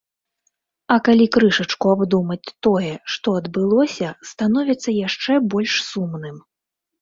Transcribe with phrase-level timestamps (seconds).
[0.93, 6.37] А калі крышачку абдумаць тое, што адбылося, становіцца яшчэ больш сумным.